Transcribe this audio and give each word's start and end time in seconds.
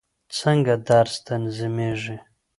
څنګه 0.39 0.73
درس 0.87 1.13
تنظیمېږي؟ 1.27 2.17